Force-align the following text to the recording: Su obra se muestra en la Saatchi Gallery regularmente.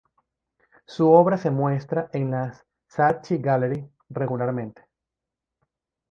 Su 0.87 1.11
obra 1.11 1.37
se 1.37 1.51
muestra 1.51 2.09
en 2.13 2.31
la 2.31 2.59
Saatchi 2.87 3.37
Gallery 3.37 3.87
regularmente. 4.09 4.83